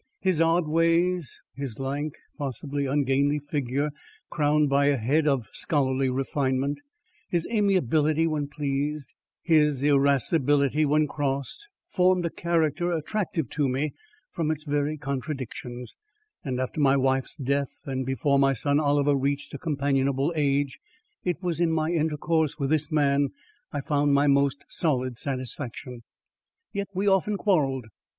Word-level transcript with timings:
His 0.19 0.41
odd 0.41 0.67
ways, 0.67 1.39
his 1.53 1.77
lank, 1.77 2.13
possibly 2.39 2.87
ungainly 2.87 3.37
figure 3.37 3.91
crowned 4.31 4.67
by 4.67 4.87
a 4.87 4.97
head 4.97 5.27
of 5.27 5.47
scholarly 5.51 6.09
refinement, 6.09 6.81
his 7.29 7.47
amiability 7.51 8.25
when 8.25 8.47
pleased, 8.47 9.13
his 9.43 9.83
irascibility 9.83 10.87
when 10.87 11.07
crossed, 11.07 11.67
formed 11.87 12.25
a 12.25 12.31
character 12.31 12.91
attractive 12.91 13.47
to 13.51 13.69
me 13.69 13.93
from 14.31 14.49
its 14.49 14.63
very 14.63 14.97
contradictions; 14.97 15.95
and 16.43 16.59
after 16.59 16.79
my 16.81 16.97
wife's 16.97 17.37
death 17.37 17.71
and 17.85 18.03
before 18.03 18.39
my 18.39 18.53
son 18.53 18.79
Oliver 18.79 19.13
reached 19.15 19.53
a 19.53 19.59
companionable 19.59 20.33
age, 20.35 20.79
it 21.23 21.43
was 21.43 21.59
in 21.59 21.71
my 21.71 21.91
intercourse 21.91 22.57
with 22.57 22.71
this 22.71 22.91
man 22.91 23.27
I 23.71 23.81
found 23.81 24.15
my 24.15 24.25
most 24.25 24.65
solid 24.67 25.19
satisfaction. 25.19 26.01
Yet 26.73 26.87
we 26.95 27.05
often 27.05 27.37
quarrelled. 27.37 27.85